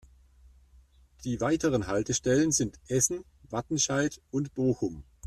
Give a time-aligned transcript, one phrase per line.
[1.25, 5.03] Die weiteren Haltestellen sind Essen, Wattenscheid und Bochum.